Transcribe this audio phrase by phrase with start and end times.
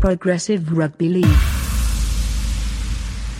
[0.00, 1.36] Progressive Rugby League.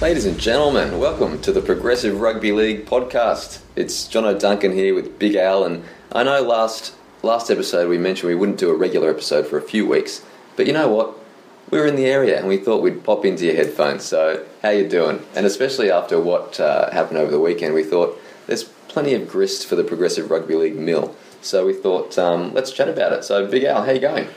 [0.03, 3.61] Ladies and gentlemen, welcome to the Progressive Rugby League podcast.
[3.77, 6.93] It's Johnno Duncan here with Big Al, and I know last
[7.23, 10.23] last episode we mentioned we wouldn't do a regular episode for a few weeks,
[10.57, 11.17] but you know what?
[11.71, 14.05] We were in the area and we thought we'd pop into your headphones.
[14.05, 15.25] So, how you doing?
[15.35, 19.67] And especially after what uh, happened over the weekend, we thought there's plenty of grist
[19.67, 21.17] for the Progressive Rugby League mill.
[21.41, 23.25] So we thought um, let's chat about it.
[23.25, 24.29] So, Big Al, how you going?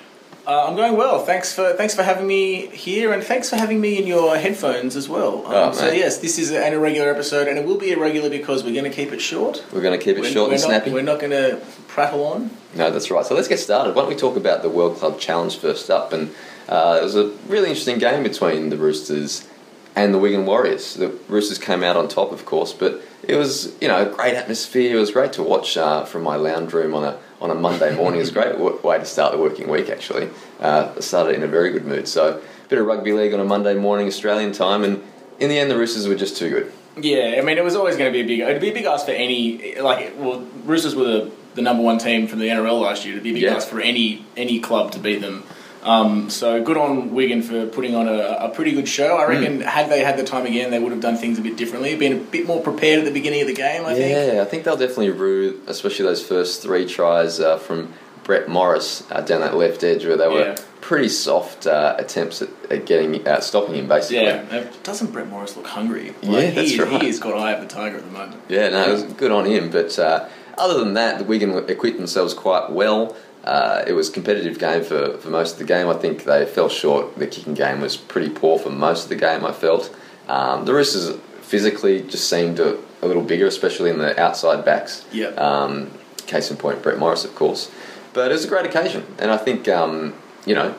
[0.46, 1.24] Uh, I'm going well.
[1.26, 4.98] Thanks for thanks for having me here, and thanks for having me in your headphones
[4.98, 5.46] as well.
[5.48, 8.62] Um, Oh, so yes, this is an irregular episode, and it will be irregular because
[8.62, 9.64] we're going to keep it short.
[9.72, 10.92] We're going to keep it We're- short we're and not, snappy.
[10.92, 12.50] We're not going to prattle on.
[12.76, 13.26] No, that's right.
[13.26, 13.96] So let's get started.
[13.96, 16.12] Why don't we talk about the World Club Challenge first up?
[16.12, 16.34] And
[16.68, 19.48] uh, it was a really interesting game between the Roosters
[19.96, 20.96] and the Wigan Warriors.
[20.96, 24.34] The Roosters came out on top, of course, but it was you know a great
[24.34, 24.98] atmosphere.
[24.98, 27.94] It was great to watch uh, from my lounge room on a on a Monday
[27.96, 28.20] morning.
[28.22, 29.90] Was a great w- way to start the working week.
[29.90, 30.30] Actually,
[30.62, 32.08] uh, started in a very good mood.
[32.08, 35.04] So a bit of rugby league on a Monday morning Australian time, and
[35.40, 36.72] in the end, the Roosters were just too good.
[36.96, 38.40] Yeah, I mean, it was always going to be a big.
[38.40, 40.13] It'd be a big ask for any like.
[40.18, 43.16] Well, Roosters were the, the number one team from the NRL last year.
[43.16, 43.55] It'd be a big Yeah.
[43.55, 45.44] ask for any any club to beat them.
[45.84, 49.15] Um, so good on Wigan for putting on a, a pretty good show.
[49.17, 49.67] I reckon Hmm.
[49.67, 51.95] had they had the time again, they would have done things a bit differently.
[51.95, 53.85] Been a bit more prepared at the beginning of the game.
[53.85, 54.34] I think.
[54.34, 59.04] Yeah, I think they'll definitely rue, especially those first three tries uh, from Brett Morris
[59.11, 60.55] uh, down that left edge, where they were Yeah.
[60.79, 64.23] pretty soft uh, attempts at, at getting uh, stopping him, basically.
[64.23, 66.13] Yeah, doesn't Brett Morris look hungry?
[66.22, 67.01] Yeah, he, that's right.
[67.01, 68.41] He has got eye of the tiger at the moment.
[68.47, 69.69] Yeah, no, it was good on him.
[69.72, 73.13] But uh, other than that, the Wigan equipped themselves quite well.
[73.44, 75.90] Uh, it was a competitive game for, for most of the game.
[75.90, 77.18] I think they fell short.
[77.18, 79.94] The kicking game was pretty poor for most of the game, I felt.
[80.28, 85.06] Um, the Roosters physically just seemed a, a little bigger, especially in the outside backs.
[85.12, 85.38] Yep.
[85.38, 85.91] Um,
[86.25, 87.69] case in point, Brett Morris, of course.
[88.13, 89.06] But it was a great occasion.
[89.19, 90.13] And I think, um,
[90.46, 90.75] you know,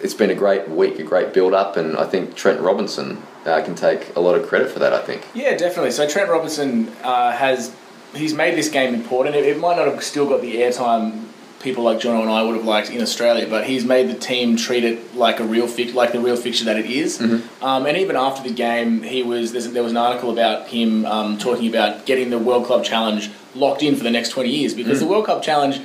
[0.00, 1.76] it's been a great week, a great build up.
[1.76, 5.00] And I think Trent Robinson uh, can take a lot of credit for that, I
[5.02, 5.24] think.
[5.34, 5.92] Yeah, definitely.
[5.92, 7.74] So Trent Robinson uh, has
[8.14, 9.36] he's made this game important.
[9.36, 11.26] It, it might not have still got the airtime
[11.62, 14.56] people like Johnno and I would have liked in Australia, but he's made the team
[14.56, 17.18] treat it like a real fi- like the real fixture that it is.
[17.18, 17.64] Mm-hmm.
[17.64, 21.38] Um, and even after the game, he was there was an article about him um,
[21.38, 24.98] talking about getting the World Club Challenge locked in for the next 20 years because
[24.98, 25.02] Mm.
[25.02, 25.80] the World Cup Challenge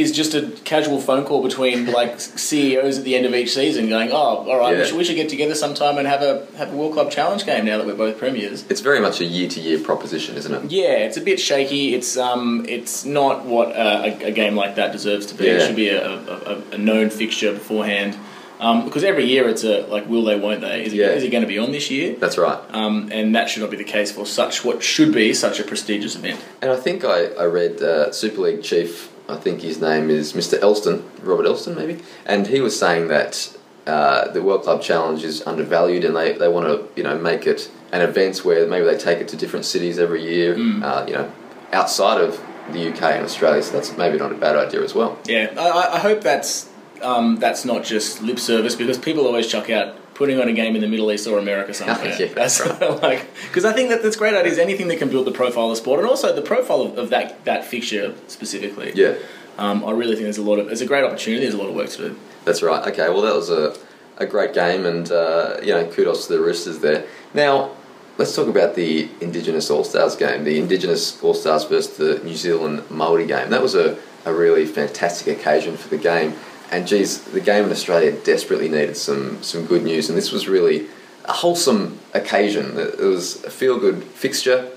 [0.00, 3.88] is just a casual phone call between like CEOs at the end of each season
[3.88, 4.80] going, oh, all right, Yeah.
[4.80, 7.44] we, should, we should get together sometime and have a have a World Club Challenge
[7.46, 8.64] game now that we're both premiers.
[8.70, 10.70] It's very much a year to year proposition, isn't it?
[10.70, 11.94] Yeah, it's a bit shaky.
[11.94, 15.46] It's um, it's not what uh, a, a game like that deserves to be.
[15.48, 18.16] It should be a, a, a- known fixture beforehand.
[18.60, 20.84] Um, because every year it's a like, will they, won't they?
[20.84, 21.06] Is it, Yeah.
[21.12, 22.14] is it going to be on this year?
[22.16, 22.58] That's right.
[22.74, 25.64] Um, and that should not be the case for such what should be such a
[25.64, 26.44] prestigious event.
[26.60, 30.32] And I think I, I read uh, Super League chief, I think his name is
[30.34, 30.58] Mr.
[30.60, 35.42] Elstone, Robert Elstone maybe, and he was saying that uh, the World Club Challenge is
[35.46, 38.96] undervalued and they, they want to you know make it an event where maybe they
[38.98, 40.54] take it to different cities every year,
[40.84, 41.32] uh, you know,
[41.72, 42.40] outside of
[42.72, 43.62] the UK and Australia.
[43.62, 45.18] So that's maybe not a bad idea as well.
[45.24, 46.68] Yeah, I- I, I hope that's
[47.02, 50.74] um, that's not just lip service because people always chuck out putting on a game
[50.76, 52.14] in the Middle East or America somewhere.
[52.20, 52.60] Yeah, that's
[53.08, 54.58] like because I think that that's great ideas.
[54.58, 57.42] Anything that can build the profile of sport and also the profile of, of that
[57.46, 58.92] that fixture specifically.
[58.94, 59.14] Yeah,
[59.56, 61.42] Um, I really think there's a lot of it's a great opportunity.
[61.44, 62.16] There's a lot of work to do.
[62.44, 62.82] that's right.
[62.90, 63.74] Okay, well that was a,
[64.18, 67.04] a great game and uh, you know kudos to the Roosters there.
[67.34, 67.54] Now.
[68.18, 72.36] Let's talk about the Indigenous All Stars game, the Indigenous All Stars versus the New
[72.36, 73.48] Zealand Māori game.
[73.48, 76.34] That was a, a really fantastic occasion for the game.
[76.70, 80.48] And geez, the game in Australia desperately needed some, some good news, and this was
[80.48, 80.86] really
[81.24, 82.78] a wholesome occasion.
[82.78, 84.70] It was a feel good fixture,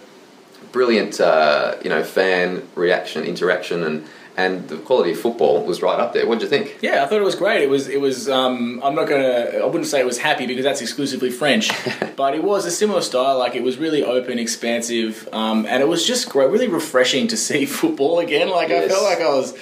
[0.72, 4.06] brilliant uh, you know fan reaction, interaction, and,
[4.36, 6.28] and the quality of football was right up there.
[6.28, 6.80] What did you think?
[6.82, 7.62] Yeah, I thought it was great.
[7.62, 8.28] It was it was.
[8.28, 9.60] Um, I'm not gonna.
[9.62, 11.70] I wouldn't say it was happy because that's exclusively French,
[12.16, 13.38] but it was a similar style.
[13.38, 16.50] Like it was really open, expansive, um, and it was just great.
[16.50, 18.50] Really refreshing to see football again.
[18.50, 19.56] Like I felt like I was.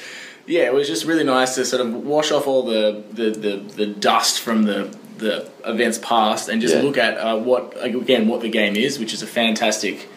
[0.48, 3.58] Yeah, it was just really nice to sort of wash off all the the, the,
[3.76, 6.82] the dust from the the events past and just Yeah.
[6.82, 10.08] look at uh, what again what the game is, which is a fantastic.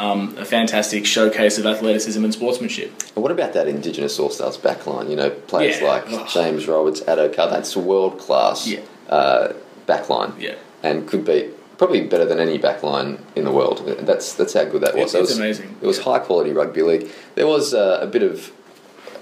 [0.00, 2.90] Um, a fantastic showcase of athleticism and sportsmanship.
[3.14, 5.10] And what about that Indigenous All Stars backline?
[5.10, 5.86] You know, players Yeah.
[5.88, 6.28] like.
[6.30, 8.80] James Roberts, Addo Carr, that's a world class Yeah.
[9.10, 9.52] uh,
[9.86, 10.32] backline.
[10.40, 10.54] Yeah.
[10.82, 13.82] And could be probably better than any backline in the world.
[14.00, 15.14] That's that's how good that was.
[15.14, 15.76] It's- It it's was amazing.
[15.82, 17.08] It was high quality rugby league.
[17.34, 18.50] There was uh, a bit of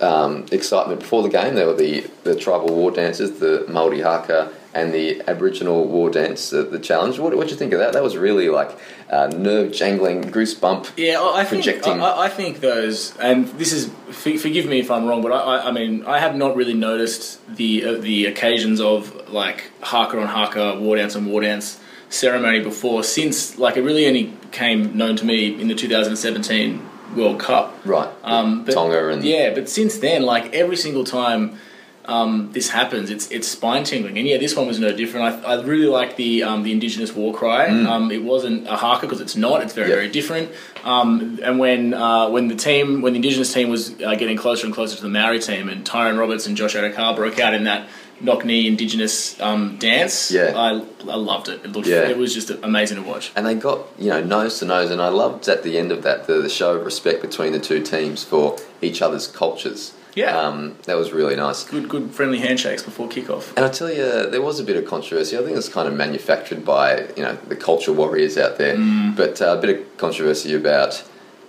[0.00, 1.54] um, excitement before the game.
[1.54, 6.50] There were the, the tribal war dances, the Maori haka and the Aboriginal war dance,
[6.50, 7.18] the, the challenge.
[7.18, 7.92] What what you think of that?
[7.92, 8.70] That was really like
[9.10, 10.92] uh, nerve jangling, goosebump.
[10.96, 15.06] Yeah, I I think I, I think those, and this is forgive me if I'm
[15.06, 18.80] wrong, but I, I, I mean I have not really noticed the uh, the occasions
[18.80, 23.82] of like haka on haka, war dance on war dance ceremony before since like it
[23.82, 27.74] really only came known to me in the 2017 World Cup.
[27.84, 28.08] Right.
[28.22, 31.58] Um, but, Tonga and yeah, but since then, like every single time
[32.06, 35.44] um, this happens, it's it's spine tingling, and yeah, this one was no different.
[35.44, 37.66] I, I really like the um, the Indigenous war cry.
[37.68, 39.62] Um, it wasn't a haka because it's not.
[39.62, 39.90] It's very Mm.
[39.90, 39.96] Yeah.
[39.96, 40.50] very different.
[40.82, 44.66] Um, and when uh, when the team when the Indigenous team was uh, getting closer
[44.66, 47.64] and closer to the Maori team, and Tyrone Roberts and Josh Addo-Carr broke out in
[47.64, 47.88] that
[48.20, 50.52] knock knee Indigenous um, dance, Yeah.
[50.54, 51.64] I, I loved it.
[51.64, 52.08] It looked Yeah.
[52.08, 53.32] it was just amazing to watch.
[53.36, 56.02] and they got you know nose to nose, and I loved at the end of
[56.02, 59.94] that the, the show of respect between the two teams for each other's cultures.
[60.16, 60.36] Yeah.
[60.36, 61.62] um, that was really nice.
[61.62, 63.54] Good good friendly handshakes before kickoff.
[63.56, 65.38] And I tell you, there was a bit of controversy.
[65.38, 68.76] I think it's kind of manufactured by you know the culture warriors out there,
[69.16, 71.04] but uh, a bit of controversy about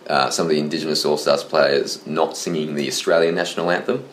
[0.08, 4.06] uh, some of the Indigenous All Stars players not singing the Australian national anthem.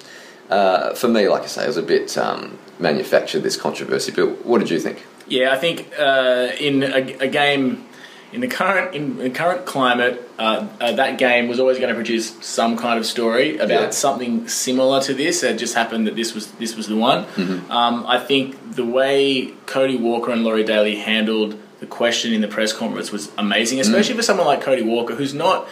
[0.51, 4.13] Uh, for me, like I say, it was a bit um, manufactured this controversy.
[4.13, 5.05] But what did you think?
[5.27, 7.85] Yeah, I think uh, in a, a game
[8.33, 11.95] in the current in the current climate, uh, uh, that game was always going to
[11.95, 13.91] produce some kind of story about Yeah.
[13.91, 15.43] something similar to this.
[15.43, 17.25] It just happened that this was this was the one.
[17.25, 17.71] Mm-hmm.
[17.71, 22.49] Um, I think the way Cody Walker and Laurie Daley handled the question in the
[22.49, 25.69] press conference was amazing, especially for someone like Cody Walker, who's not.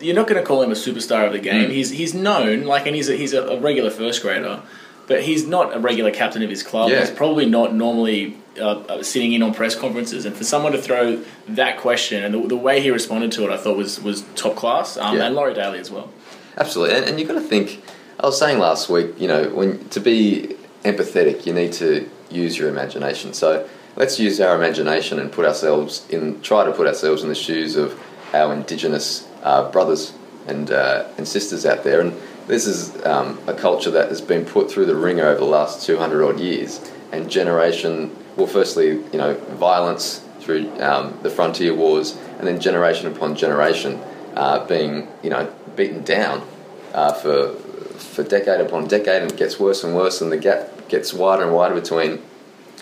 [0.00, 1.70] You're not going to call him a superstar of the game.
[1.70, 1.72] Mm.
[1.72, 4.62] He's he's known like, and he's a, he's a, regular first grader,
[5.06, 6.90] but he's not a regular captain of his club.
[6.90, 7.00] Yeah.
[7.00, 10.80] He's probably not normally uh, uh, sitting in on press conferences, and for someone to
[10.80, 14.22] throw that question and the, the way he responded to it, I thought was was
[14.34, 14.96] top class.
[14.96, 15.26] Um, Yeah.
[15.26, 16.10] And Laurie Daley as well.
[16.56, 17.82] Absolutely, and, and you've got to think.
[18.20, 22.58] I was saying last week, you know, when to be empathetic, you need to use
[22.58, 23.32] your imagination.
[23.32, 27.34] So let's use our imagination and put ourselves in, try to put ourselves in the
[27.34, 28.00] shoes of
[28.32, 30.12] our Indigenous uh, brothers
[30.46, 32.00] and uh, and sisters out there.
[32.00, 32.14] And
[32.46, 35.86] this is um, a culture that has been put through the ringer over the last
[35.86, 36.80] two hundred odd years,
[37.12, 38.14] and generation.
[38.36, 44.00] Well, firstly, you know, violence through um, the frontier wars, and then generation upon generation
[44.34, 46.46] uh, being, you know, beaten down
[46.94, 47.54] uh, for
[47.98, 51.42] for decade upon decade, and it gets worse and worse, and the gap gets wider
[51.42, 52.22] and wider between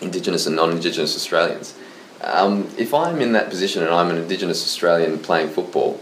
[0.01, 1.73] Indigenous and non-Indigenous Australians.
[2.21, 5.99] Um, if I'm in that position and I'm an Indigenous Australian playing football,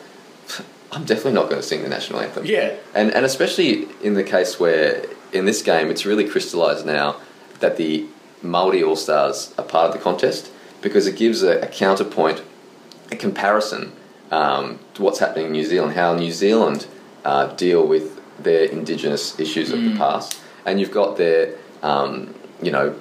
[0.95, 2.45] I'm definitely not going to sing the national anthem.
[2.45, 2.75] Yeah.
[2.93, 7.17] And and especially in the case where in this game it's really crystallised now
[7.59, 8.05] that the
[8.41, 10.51] Maori All Stars are part of the contest
[10.81, 12.41] because it gives a, a counterpoint,
[13.11, 13.91] a comparison
[14.31, 16.87] um, to what's happening in New Zealand, how New Zealand
[17.23, 22.71] uh, deal with their Indigenous issues of the past, and you've got their um, you
[22.71, 22.95] know.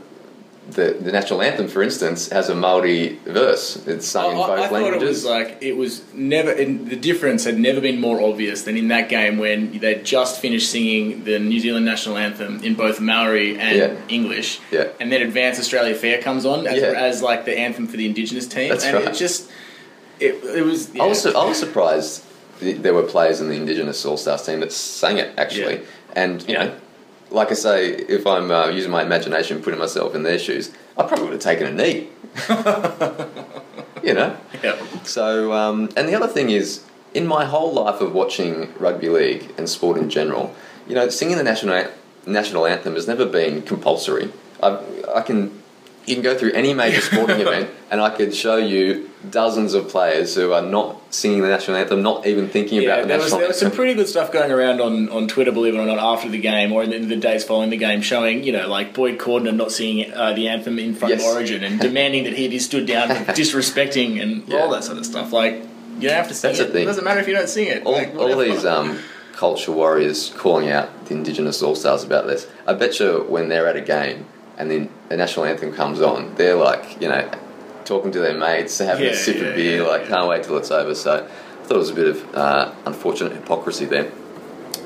[0.71, 3.77] The, the national anthem, for instance, has a Maori verse.
[3.87, 5.03] It's sung in both I thought languages.
[5.03, 6.55] it was like it was never.
[6.55, 10.71] The difference had never been more obvious than in that game when they just finished
[10.71, 13.97] singing the New Zealand national anthem in both Maori and Yeah.
[14.09, 14.59] English.
[14.71, 14.89] Yeah.
[15.01, 16.93] And then Advance Australia Fair comes on as, Yeah.
[16.97, 19.09] as like the anthem for the Indigenous team, That's and right.
[19.09, 19.51] it just
[20.19, 20.97] it, it was.
[20.99, 22.25] I was su- I was surprised
[22.61, 25.81] th- there were players in the Indigenous All Stars team that sang it actually, Yeah.
[26.23, 26.75] and you know,
[27.31, 31.05] like I say, if I'm uh, using my imagination, putting myself in their shoes, I
[31.05, 32.09] probably would have taken a knee.
[34.03, 34.37] you know.
[34.63, 34.81] Yeah.
[35.05, 36.85] So, um, and the other thing is,
[37.15, 40.55] in my whole life of watching rugby league and sport in general,
[40.89, 41.89] you know, singing the national
[42.27, 44.31] national anthem has never been compulsory.
[44.63, 44.79] I,
[45.15, 45.63] I can,
[46.07, 49.89] you can go through any major sporting event, and I could show you dozens of
[49.89, 53.17] players who are not singing the national anthem, not even thinking Yeah, about the there
[53.17, 55.79] was, national there was some pretty good stuff going around on, on Twitter, believe it
[55.79, 58.53] or not, after the game or in the, the days following the game, showing you
[58.53, 61.25] know like Boyd Cordner not singing uh, the anthem in front Yes.
[61.27, 63.09] of Origin and demanding that he be stood down,
[63.55, 64.59] disrespecting and Yeah.
[64.61, 65.33] all that sort of stuff.
[65.33, 65.55] Like
[65.99, 66.73] you don't have to sing That's it.
[66.73, 66.83] thing.
[66.83, 67.85] It doesn't matter if you don't sing it.
[67.87, 68.99] all, Like, all these um,
[69.33, 72.47] culture warriors calling out the Indigenous All Stars about this.
[72.67, 74.27] I bet you when they're at a game
[74.59, 77.31] and then the national anthem comes on, they're like, you know,
[77.85, 80.09] talking to their mates, having a sip yeah, of beer, yeah, like, yeah.
[80.09, 80.95] can't wait till it's over.
[80.95, 84.11] So I thought it was a bit of uh, unfortunate hypocrisy there.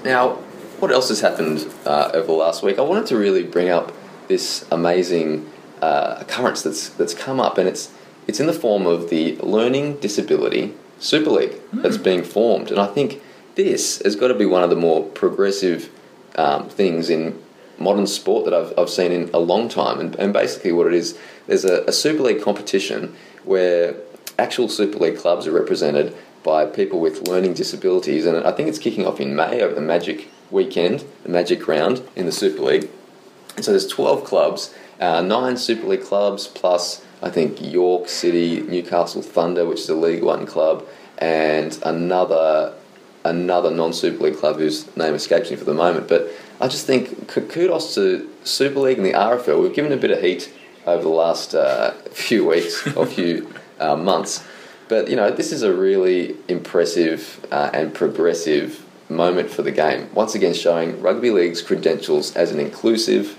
[0.04, 0.36] Now,
[0.78, 2.78] what else has happened uh, over the last week?
[2.78, 3.92] I wanted to really bring up
[4.28, 5.50] this amazing
[5.82, 7.92] uh, occurrence that's that's come up, and it's
[8.26, 12.86] it's in the form of the Learning Disability Super League that's being formed, and I
[12.86, 13.20] think
[13.54, 15.90] this has got to be one of the more progressive
[16.36, 17.42] um, things in
[17.78, 20.00] modern sport that I've, I've seen in a long time.
[20.00, 23.96] And, and basically, what it is, there's a, a Super League competition where
[24.38, 28.78] actual Super League clubs are represented by people with learning disabilities, and I think it's
[28.78, 32.88] kicking off in May over the Magic weekend, the Magic round in the Super League.
[33.56, 38.60] And so there's 12 clubs, uh, nine Super League clubs, plus I think York City,
[38.60, 40.86] Newcastle Thunder, which is a League One club,
[41.18, 42.74] and another
[43.24, 46.08] another non-Super League club whose name escapes me for the moment.
[46.08, 49.62] But I just think kudos to Super League and the RFL.
[49.62, 50.52] We've given a bit of heat
[50.86, 54.44] over the last uh, few weeks or few uh, months,
[54.88, 60.08] but you know this is a really impressive uh, and progressive moment for the game.
[60.14, 63.38] Once again, showing rugby league's credentials as an inclusive,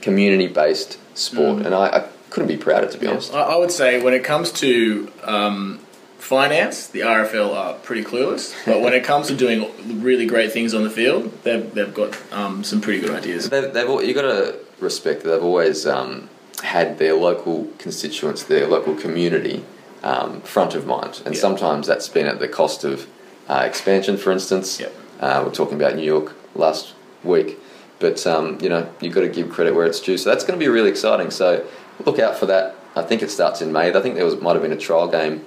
[0.00, 3.32] community-based sport, and I, I couldn't be prouder to be honest.
[3.32, 5.80] I, I would say when it comes to um,
[6.20, 8.54] finance, the RFL are pretty clueless.
[8.66, 9.70] But when it comes to doing
[10.02, 13.48] really great things on the field, they've, they've got um, some pretty good ideas.
[13.50, 16.28] They've, they've al- you got to respect that they've always um,
[16.62, 19.64] had their local constituents, their local community
[20.02, 21.40] um, front of mind, and Yeah.
[21.40, 23.06] sometimes that's been at the cost of
[23.48, 24.16] uh, expansion.
[24.16, 24.94] For instance, Yep.
[25.20, 27.58] uh, we're talking about New York last week,
[27.98, 30.16] but um, you know you've got to give credit where it's due.
[30.16, 31.30] So that's going to be really exciting.
[31.30, 31.66] So
[32.06, 32.76] look out for that.
[32.96, 33.92] I think it starts in May.
[33.94, 35.44] I think there was might have been a trial game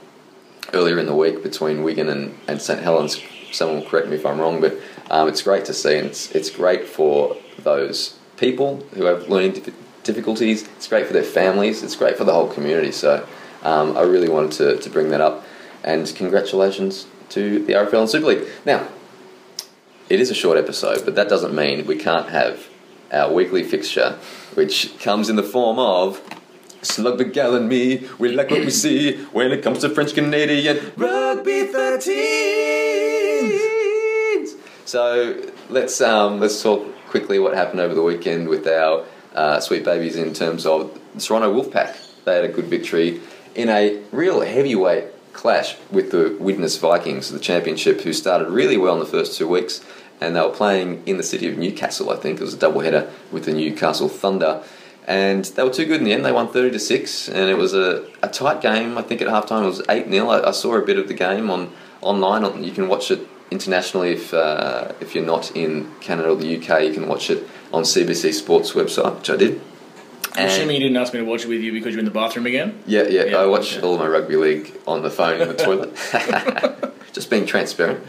[0.74, 3.22] earlier in the week between Wigan and, and St Helens.
[3.52, 4.78] Someone will correct me if I'm wrong, but
[5.12, 9.64] um, it's great to see, and it's, it's great for those people who have learning
[10.04, 10.64] difficulties.
[10.76, 11.84] It's great for their families.
[11.84, 12.92] It's great for the whole community.
[12.92, 13.28] So
[13.62, 15.46] um, I really wanted to, to bring that up,
[15.84, 18.48] and congratulations to the RFL and Super League.
[18.66, 18.88] Now,
[20.10, 22.68] it is a short episode, but that doesn't mean we can't have
[23.12, 24.18] our weekly fixture,
[24.56, 26.22] which comes in the form of
[26.84, 30.14] Slug the Gal and me, we like what we see when it comes to French
[30.14, 32.84] Canadian Rugby 13s.
[34.86, 39.84] So let's um, let's talk quickly what happened over the weekend with our uh, sweet
[39.86, 42.24] babies in terms of the Toronto Wolfpack.
[42.26, 43.22] They had a good victory
[43.56, 48.94] in a real heavyweight clash with the Widnes Vikings, the championship, who started really well
[48.94, 49.84] in the first two weeks,
[50.22, 52.10] and they were playing in the city of Newcastle.
[52.10, 54.64] I think it was a doubleheader with the Newcastle Thunder
[55.08, 56.26] and they were too good in the end.
[56.26, 58.98] They won thirty to six, and it was a, a tight game.
[58.98, 61.14] I think at halftime it was eight 0 I, I saw a bit of the
[61.14, 62.64] game on online.
[62.64, 66.84] You can watch it internationally if uh, if you're not in Canada or the UK.
[66.84, 69.62] You can watch it on CBC Sports website, which I did.
[70.36, 72.06] I'm And- assuming you didn't ask me to watch it with you because you're in
[72.06, 72.82] the bathroom again.
[72.88, 76.94] yeah, yeah, Yeah, I watch all my rugby league on the phone in the toilet.
[77.14, 78.04] Just being transparent.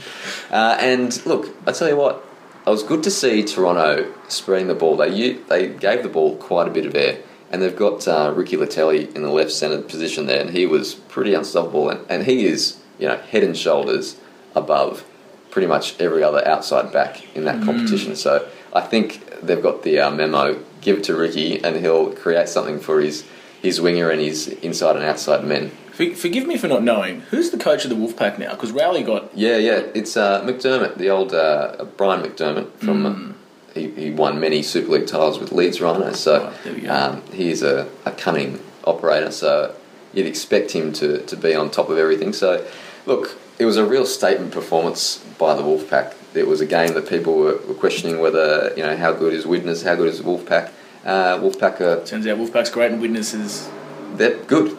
[0.50, 2.24] Uh, and look, I tell you what,
[2.66, 4.96] it was good to see Toronto spreading the ball.
[4.96, 8.56] They they gave the ball quite a bit of air, and they've got uh, Ricky
[8.56, 11.90] Leutele in the left centre position there, and he was pretty unstoppable.
[11.90, 14.16] And, and he is, you know, head and shoulders
[14.54, 15.04] above
[15.50, 18.16] pretty much every other outside back in that competition.
[18.16, 20.62] So I think they've got the uh, memo.
[20.80, 23.24] Give it to Ricky, and he'll create something for his
[23.62, 25.70] his winger and his inside and outside men.
[25.94, 27.20] For, forgive me for not knowing.
[27.30, 28.50] Who's the coach of the Wolfpack now?
[28.52, 29.36] Because Rowley got.
[29.36, 33.04] Yeah, yeah, it's uh, McDermott, the old uh, Brian McDermott from.
[33.04, 33.30] Hmm.
[33.30, 33.34] Uh,
[33.74, 36.94] he, he won many Super League titles with Leeds Rhinos, so Right, we go.
[36.94, 39.32] um, he is a, a cunning operator.
[39.32, 39.74] So
[40.12, 42.32] you'd expect him to, to be on top of everything.
[42.32, 42.64] So
[43.04, 46.14] look, it was a real statement performance by the Wolfpack.
[46.34, 49.44] It was a game that people were, were questioning whether you know how good is
[49.44, 50.70] Widnes, how good is Wolfpack.
[51.04, 53.68] Uh, Wolfpack are Turns out Wolfpack's great and witnesses.
[54.14, 54.78] they're good,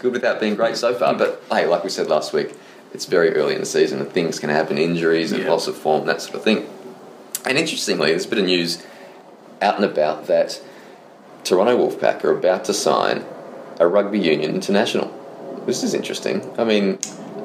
[0.00, 1.14] good without being great so far.
[1.14, 2.54] But hey, like we said last week,
[2.94, 5.50] it's very early in the season and things can happen, injuries and Yeah.
[5.50, 6.68] loss of form, that sort of thing.
[7.44, 8.78] And interestingly, there's a bit of news
[9.60, 10.60] out and about that
[11.44, 13.24] Toronto Wolfpack are about to sign
[13.80, 15.10] a rugby union international.
[15.66, 16.52] This is interesting.
[16.58, 16.98] I mean,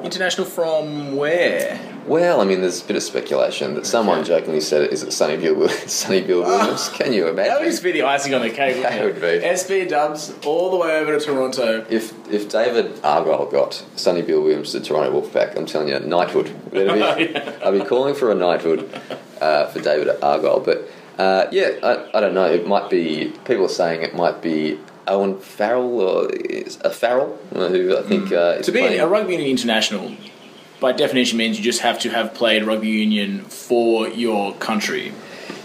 [0.04, 1.78] International from where?
[2.06, 5.36] well, I mean, there's a bit of speculation that someone jokingly said, "Is it Sonny
[5.36, 5.54] Bill?
[5.54, 7.52] Williams Bill Williams?" Can you imagine?
[7.52, 8.80] That would just be the icing on the cake.
[8.82, 9.42] That wouldn't would it?
[9.42, 9.46] be.
[9.46, 11.84] SB Dubs all the way over to Toronto.
[11.90, 16.46] If if David Argyle got Sonny Bill Williams to Toronto Wolfpack, I'm telling you, knighthood.
[16.72, 18.88] Be- I'd be calling for a knighthood
[19.40, 20.60] uh, for David Argyle.
[20.60, 20.88] But
[21.18, 22.46] uh, yeah, I, I don't know.
[22.46, 23.34] It might be.
[23.44, 28.02] People are saying it might be Owen Farrell or is a Farrell uh, who I
[28.02, 29.00] think uh, is To be playing.
[29.00, 30.14] a rugby union international,
[30.80, 35.12] by definition, means you just have to have played rugby union for your country.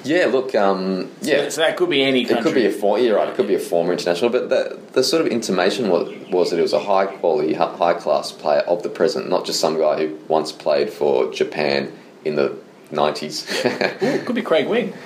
[0.04, 1.50] yeah, look, um, yeah.
[1.50, 3.30] So that could be any It could be a for, you're right.
[3.30, 6.60] It could be a former international, but the, the sort of intimation was, was that
[6.60, 9.96] it was a high quality, high class player of the present, not just some guy
[10.08, 11.92] who once played for Japan
[12.26, 12.58] in the
[12.92, 13.46] nineties.
[14.04, 14.94] Ooh, could be Craig Wing.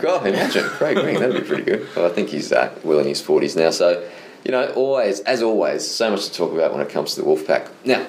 [0.00, 1.20] God, imagine Craig Green.
[1.20, 1.88] That'd be pretty good.
[1.96, 3.70] Well, I think he's uh, well in his forties now.
[3.70, 4.08] So,
[4.44, 7.26] you know, always, as always, so much to talk about when it comes to the
[7.26, 7.70] Wolfpack.
[7.84, 8.06] Now,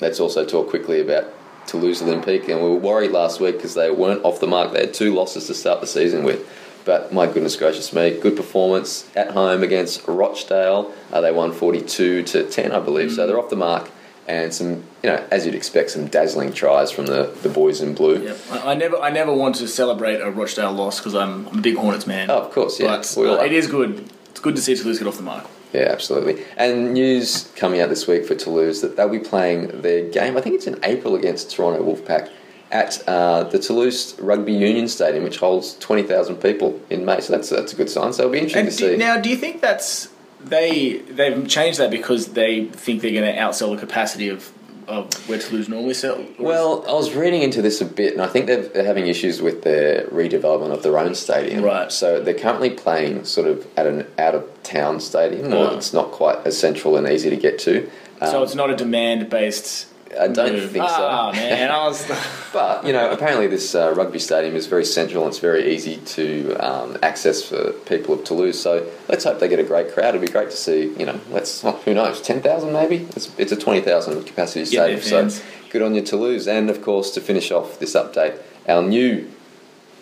[0.00, 1.32] let's also talk quickly about
[1.66, 4.72] Toulouse Olympique, and we were worried last week because they weren't off the mark.
[4.72, 6.48] They had two losses to start the season with.
[6.84, 10.94] But my goodness gracious me, good performance at home against Rochdale.
[11.12, 13.12] Uh, they won 42 to 10, I believe.
[13.12, 13.90] So they're off the mark.
[14.28, 17.94] And some, you know, as you'd expect, some dazzling tries from the, the boys in
[17.94, 18.22] blue.
[18.22, 18.38] Yep.
[18.50, 21.62] I, I never, I never want to celebrate a Rochdale loss because I'm, I'm a
[21.62, 22.30] big Hornets man.
[22.30, 22.88] Oh, of course, yeah.
[22.88, 24.10] But uh, it is good.
[24.30, 25.46] It's good to see Toulouse get off the mark.
[25.72, 26.44] Yeah, absolutely.
[26.56, 30.40] And news coming out this week for Toulouse that they'll be playing their game, I
[30.40, 32.30] think it's in April against Toronto Wolfpack,
[32.70, 37.20] at uh, the Toulouse Rugby Union Stadium, which holds 20,000 people in May.
[37.20, 38.12] So that's, that's a good sign.
[38.12, 38.96] So it'll be interesting And to see.
[38.96, 40.08] now, do you think that's
[40.48, 44.50] they they've changed that because they think they're going to outsell the capacity of,
[44.88, 46.24] of where Toulouse normally sell?
[46.38, 49.62] Well, I was reading into this a bit, and I think they're having issues with
[49.62, 51.64] their redevelopment of their own stadium.
[51.64, 51.90] Right.
[51.90, 55.76] So they're currently playing sort of at an out of town stadium, or Oh.
[55.76, 57.90] it's not quite as central and easy to get to.
[58.20, 59.88] Um, so it's not a demand based.
[60.18, 61.06] I don't think so.
[61.08, 62.10] Ah man, I was.
[62.52, 65.98] But you know, apparently this uh, rugby stadium is very central and it's very easy
[65.98, 68.58] to um, access for people of Toulouse.
[68.58, 70.14] So let's hope they get a great crowd.
[70.14, 70.94] It'd be great to see.
[70.98, 73.06] You know, let's who knows, ten thousand maybe.
[73.14, 75.00] It's, it's a twenty thousand capacity stadium.
[75.02, 75.28] So
[75.70, 76.46] good on you, Toulouse.
[76.48, 79.30] And of course, to finish off this update, our new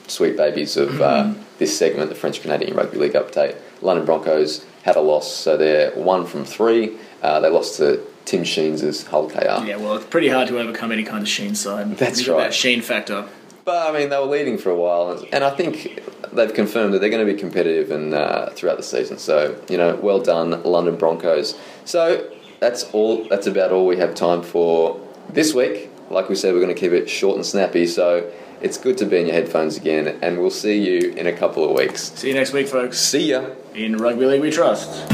[0.07, 3.57] sweet babies of uh, this segment, the French Canadian Rugby League update.
[3.81, 6.97] London Broncos had a loss, so they're one from three.
[7.23, 9.65] Uh, they lost to Tim Sheens' Hull KR.
[9.67, 11.97] yeah, well, it's pretty hard to overcome any kind of Sheen side.
[11.97, 12.45] That's You've got right.
[12.45, 13.29] That Sheen factor.
[13.65, 16.03] But I mean, they were leading for a while, and, and I think
[16.33, 19.19] they've confirmed that they're going to be competitive and uh, throughout the season.
[19.19, 21.59] So you know, well done, London Broncos.
[21.85, 23.25] So that's all.
[23.29, 25.01] That's about all we have time for
[25.31, 25.91] this week.
[26.11, 27.87] Like we said, we're going to keep it short and snappy.
[27.87, 31.33] So it's good to be in your headphones again, and we'll see you in a
[31.33, 32.13] couple of weeks.
[32.15, 32.99] See you next week, folks.
[32.99, 33.47] See ya.
[33.75, 35.11] In Rugby League We Trust.